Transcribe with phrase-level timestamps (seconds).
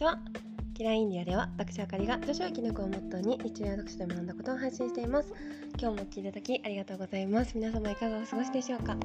[0.00, 0.18] ちは
[0.72, 5.30] キラインディアでは私あかりが女子は生き抜くをモットーに日常読書で学んだことを配信しています。
[5.78, 7.52] 今日も聞いていただきありがとうございます。
[7.54, 8.92] 皆様いかがお過ごしでしょうか？
[8.92, 8.98] は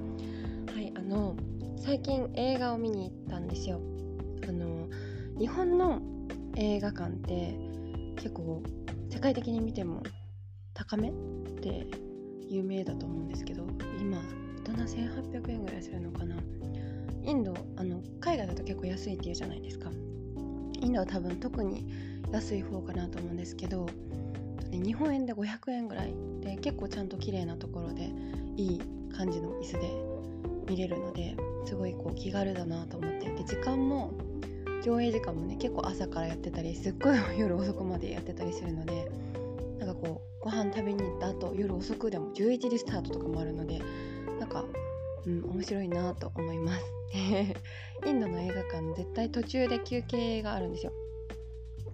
[0.79, 1.35] いあの
[1.75, 3.81] 最近映画を見に行ったんですよ。
[4.47, 4.87] あの
[5.37, 6.01] 日本の
[6.55, 7.57] 映画館って
[8.15, 8.63] 結構
[9.09, 10.01] 世界的に見ても
[10.73, 11.11] 高め
[11.59, 11.87] で
[12.47, 13.67] 有名だと思うんですけど
[13.99, 14.19] 今
[14.65, 16.37] 大人1800円ぐらいするのかな。
[17.25, 19.91] インドあの海外だと結構安いっていうじゃないですか。
[20.85, 21.85] インドは多分特に
[22.31, 23.87] 安い方かなと思うんですけど
[24.71, 28.11] 日本円で500円ぐらいで結構ちゃんと綺麗なところで
[28.55, 28.81] いい
[29.15, 29.79] 感じの椅子で
[30.69, 31.35] 見れるので
[31.65, 34.13] すごいこう気軽だなと思ってで時間も
[34.83, 39.09] 上映時間もね結構朝からやってたりすっごい夜遅くまでやってたりするので
[39.79, 43.81] なんかこうご飯食べに行った後夜遅くでも11時スタートとかもあるので
[44.39, 44.65] なんか
[45.25, 46.83] うん面白いなと思います。
[48.05, 50.91] インドの映画館絶対途中で休憩があるんですよ。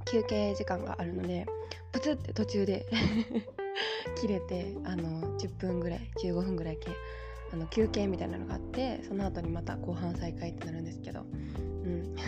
[0.06, 1.46] 休憩時間があるので
[1.92, 2.86] プツって途中で
[4.20, 6.80] 切れてあの10分ぐらい15分ぐらい
[7.54, 11.22] あの休憩みたいなのがあってその後にまた後半再開ってなるんですけど。
[11.22, 12.16] うん。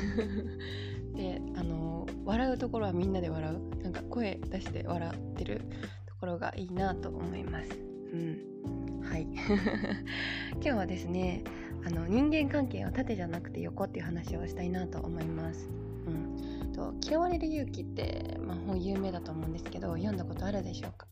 [1.16, 3.84] であの笑うところはみんなで笑う。
[3.84, 5.62] なんか声出して笑ってる
[6.06, 7.70] ところがいいなと思います。
[8.14, 8.83] うん。
[9.04, 9.28] はい。
[10.56, 11.44] 今日はですね
[11.86, 15.70] あの人間関係は縦じゃなくて横っていう話をしたいなと思います。
[16.08, 21.08] うん、と嫌われる勇気って、まあ、本有名だと思うんですけど読んだことあるでしょうか？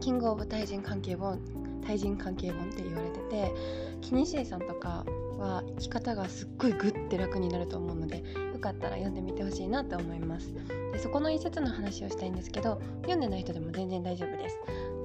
[0.00, 1.40] キング・オブ対人関係本
[1.86, 3.52] 対人関係本って言われてて
[4.00, 5.04] キニシエさんとか
[5.38, 8.22] は生き方がすっごいグッて楽になると思うので
[8.52, 10.54] よかったら読んでみてほしいなと思います。
[10.92, 14.56] でそこの一節の話をしたいんですけど読んでない人でも全然大丈夫です。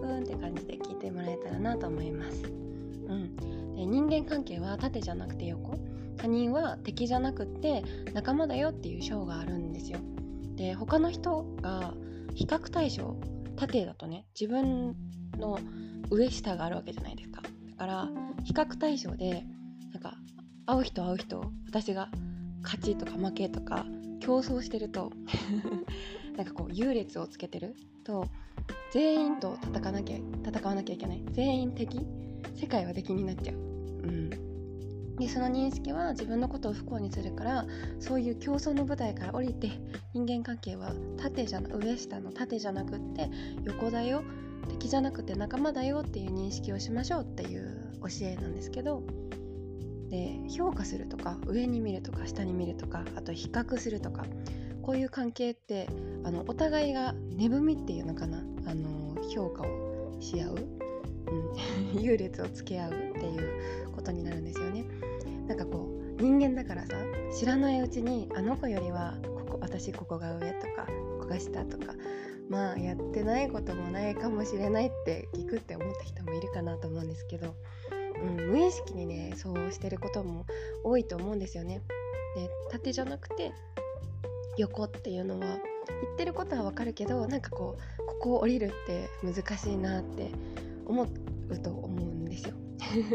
[0.10, 2.44] うんって感じで聞いてもらえたらなと思います。
[2.44, 3.76] うん。
[3.76, 5.78] で人間関係は縦じゃなくて横。
[6.18, 10.00] 他人は敵じゃなくって仲間だよっていう章があるんですよ。
[10.56, 11.94] で他の人が
[12.36, 13.16] 比較対象
[13.56, 14.96] 縦だとね自分
[15.38, 15.60] の
[16.10, 17.42] 上下があるわけじゃないですか。
[17.42, 18.10] だから
[18.44, 19.46] 比較対象で
[19.94, 20.18] なんか
[20.66, 22.10] 会う人会う人私が
[22.64, 23.86] 勝ちとか負けとか
[24.20, 25.12] 競争してると
[26.36, 28.28] なんかこう優劣をつけてると
[28.92, 31.24] 全員と戦わなきゃ戦わなきゃいけない。
[31.32, 32.06] 全員敵。
[32.56, 33.56] 世界は敵になっちゃう。
[33.56, 33.60] う
[34.08, 34.30] ん、
[35.18, 37.66] でその認識は自分のことを不幸にするから
[38.00, 39.72] そういう競争の舞台から降りて
[40.14, 43.30] 人間関係は縦じゃな上下の縦じゃなくって
[43.66, 44.24] 横だよ
[44.70, 49.04] 敵じゃなくて仲間だよっていう認識をしましょうっていう教えなんですけど
[50.10, 54.26] で評価するとか上に見るとか下に見るとかあと比較するとか
[54.90, 55.88] こういう関係って
[56.24, 58.40] あのお互いが値踏みっていうのかな？
[58.66, 60.56] あの評価をし合う、
[61.94, 64.86] うん、 優劣をつけ合うっていうことになるんですよね。
[65.48, 66.96] なんかこう人間だからさ
[67.32, 71.94] 知らないうちにあの子よりはここ私ここが上とかここが下とか
[72.50, 77.54] まあやってないこともないかもしれないって聞くって思った人もいるかなと思うんですけど、
[78.24, 80.48] うん、無意識にねそうしてることも
[80.84, 81.84] 多いと思うんですよね。
[82.36, 83.52] で縦じゃなくて
[84.60, 85.58] 横っていうのは言
[86.14, 90.32] ってることはわかるけどなんかこうここを降りるって難しいなって
[90.86, 92.56] 思うと思うんですよ。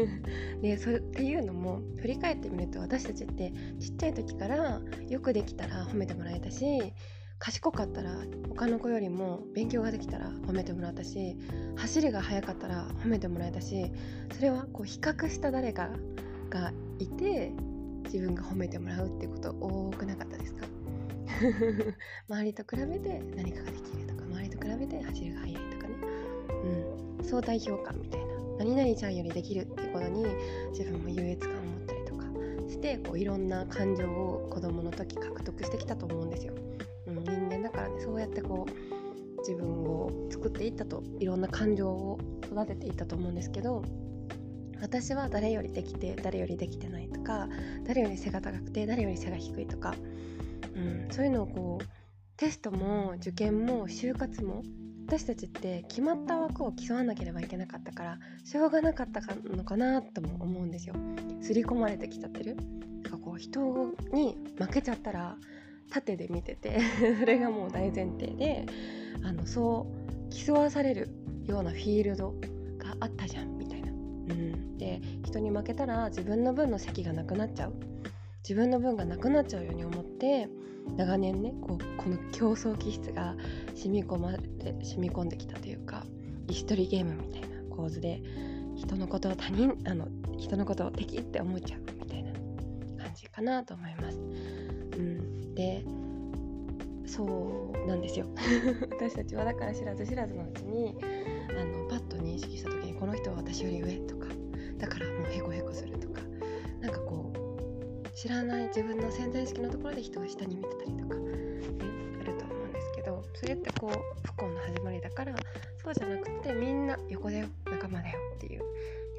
[0.61, 6.93] でそれっていうのも振り返ってみると私たちってちっちゃい時からよくできたら褒めてもらえたし
[7.39, 8.11] 賢かったら
[8.47, 11.37] 他の子よりも勉強ができたら褒めてもらったし
[11.75, 13.91] 走りが速かったら褒めてもらえたし
[14.33, 15.89] それはこう比較した誰か
[16.49, 17.51] がいて
[18.05, 20.74] 自分が褒めてもらうってこと多くなかったですか？
[22.29, 25.95] 周りと比べて何かができるとか周りと比べて走りが速いとかね、
[27.19, 28.35] うん、相対評価みたいな。
[28.57, 30.25] 何々ちゃんよりできるっていうことに
[30.71, 32.23] 自分も優越感を持ったりとか
[32.69, 36.53] してこういろんな感情を子供の時獲得してきたと思うんですよ。
[37.07, 43.83] うん、人間だからねそうやってこう自分を作っていったといろんな感情を育てていったと思うんですけど
[44.81, 47.47] 私は誰よりできて誰よりできてないとか
[47.85, 49.93] 誰より背が高くて誰より背が低いとか、
[50.75, 51.85] うん、そういうのをこう
[52.37, 54.63] テストも受験も就活も
[55.07, 59.21] 私たちって決まった枠を競わなければいけなかったからしょうがなかった
[59.55, 60.95] のかなとも思うんですよ。
[61.41, 62.55] 刷り込まれてきちゃってる。
[62.55, 65.37] なんかこう人に負けちゃったら
[65.91, 66.79] 縦で見てて
[67.19, 68.65] それがもう大前提で
[69.23, 71.09] あのそう競わされる
[71.45, 72.33] ようなフィールド
[72.79, 73.91] があったじゃんみたいな。
[73.91, 77.73] うん、で人に負けたら自分の分の席がなくなっちゃう
[78.47, 80.47] 自分の分がなくなっちゃうように思って
[80.97, 83.35] 長年ねこうこの競争気質が
[83.73, 84.37] 染み込まれ
[84.83, 86.05] 染み込んできたというか
[86.47, 88.21] 石取りゲームみたいな構図で
[88.75, 90.07] 人のことを他人あの
[90.37, 92.33] 人のことを敵って思っちゃうみたいな
[93.03, 94.19] 感じかなと思います。
[94.19, 95.83] うん、で
[97.07, 98.27] そうなんですよ
[98.91, 100.95] 私たちはだから知らず知らずのうちに
[101.49, 104.14] あのパッと認識した時にこの人は私より上と
[108.25, 111.21] 知らない自分の潜在意識のところで人が下に見てたりとか、ね、
[112.21, 115.35] あると思うんですけどそれってこう不幸の始まりだから
[115.83, 118.63] そうじゃなくてみんな横だよ仲間だよっていう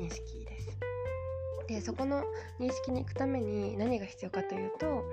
[0.01, 0.77] 認識です
[1.69, 2.25] でそこの
[2.59, 5.05] 認識に行くために何が必要かというと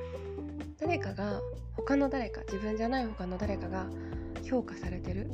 [0.80, 1.40] 誰かが
[1.74, 3.86] 他の誰か自分じゃない他の誰かが
[4.44, 5.30] 評価されてる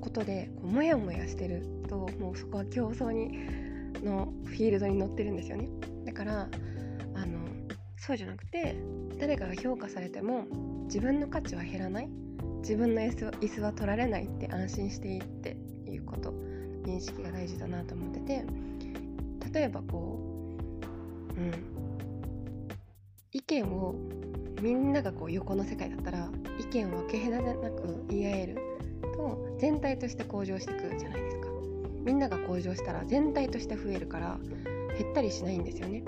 [0.00, 3.36] ことでこうモヤモヤしてるともうそこは競争に
[4.04, 5.68] のフィールドに乗ってるんですよね。
[6.04, 6.48] だから
[7.14, 7.59] あの
[8.10, 8.74] そうじゃなくて
[9.20, 10.44] 誰かが評価されても
[10.86, 12.08] 自分の価値は減らない。
[12.58, 16.34] 自分の椅子は取られないって安心していいっていうこと。
[16.84, 18.44] 認識が大事だなと思ってて。
[19.52, 20.18] 例えばこ
[21.36, 21.52] ううん。
[23.30, 23.94] 意見を
[24.60, 26.28] みんながこう横の世界だったら
[26.58, 28.58] 意見を分け隔てなく言い合える
[29.14, 31.46] と全体として向上してくじゃないですか。
[32.04, 34.40] みんなが向上したら全体として増えるから
[34.98, 36.02] 減ったりしないんですよね。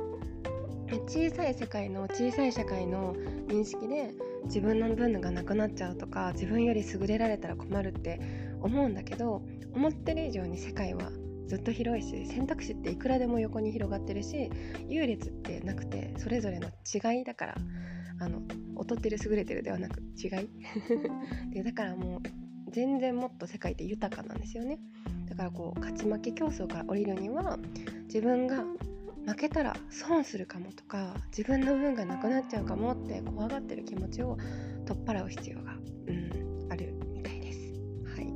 [0.93, 3.15] で小さい世界の小さい社会の
[3.49, 4.11] 認識で
[4.44, 8.21] 自分の分がなくなっちゃうとか自分より優れられたら困るって
[8.61, 9.41] 思うんだけど
[9.75, 11.11] 思ってる以上に世界は
[11.47, 14.50] ずっと広いし選択肢っていくらでも横に広がってるし
[14.87, 17.55] 優劣ってなくてそれぞれの違いだから
[18.21, 18.43] あの
[18.79, 20.50] 劣ってる優れてるではなく違い。
[21.55, 24.79] でだからもう全然もっと世界って豊かなんですよね。
[25.27, 27.59] だからこう勝ち負け競争から降りるには
[28.05, 28.65] 自分が
[29.26, 34.36] 負けたら損するかもとか自分の分がなくなっちゃうかもって怖がってる気持ちを
[34.86, 35.74] 取っ払う必要が、
[36.08, 37.58] うん、あるみたいです。
[38.04, 38.26] はい、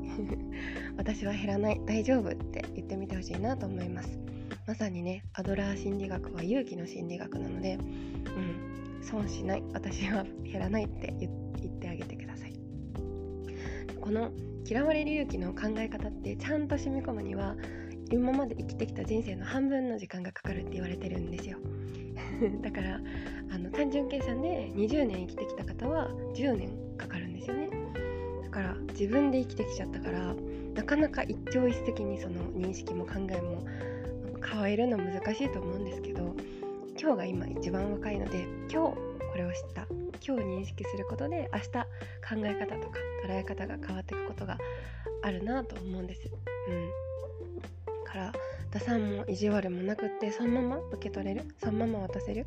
[0.97, 4.19] 私は減らない大丈夫って言ってみてほしいなと思います。
[4.67, 12.53] まさにねアドラー心理学は勇気の心理学なので、うん、損しない私は減らないって言ってあげてください。
[14.01, 14.31] この
[14.69, 17.57] 嫌われる勇気の考え方ってちゃんと染み込むには
[18.11, 21.59] 今まで生きてきた人生の半分の時間がかかるって言われてるんですよ。
[22.63, 23.01] だから
[23.51, 27.69] あの単純計算で20年生きてきた方は10年かかるんですよね。
[28.43, 30.35] だから自分で生きてきちゃったから
[30.75, 33.65] なかなか一朝一夕にその認識も考えも
[34.45, 36.35] 変えるの難しいと思うんですけど
[36.99, 38.97] 今日が今一番若いので今日
[39.33, 39.87] これを知った。
[40.27, 41.87] 今日認識することで明日考
[42.45, 44.59] え方とか捉え方が変わっていくことが
[45.23, 46.23] あるなと思うんです。
[46.69, 46.91] うん、
[48.17, 48.33] から
[48.71, 52.47] 打算も意地悪もなくってそのまま受け取れるそのまま渡せる。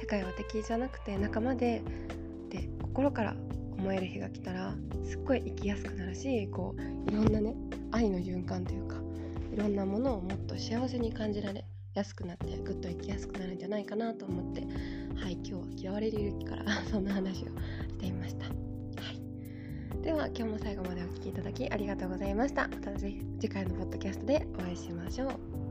[0.00, 1.82] 世界は敵じゃなくて仲間で
[2.48, 3.36] で心から
[3.78, 4.74] 思える日が来たら
[5.04, 7.54] すっごい生きやすくなるしこういろんなね
[7.92, 8.96] 愛の循環というか
[9.52, 14.62] いろんなものをもっと幸せに感じられ安くなってぐっと生きやすくなるんじゃないかなと思って
[15.14, 17.52] はい今日は嫌われる勇気から そんな話をし
[17.98, 18.46] ていました、
[20.02, 22.66] では今日も最後までお聴きいただきありがとうございました。
[22.66, 25.61] また次回のポッドキャストでお会いしましょう。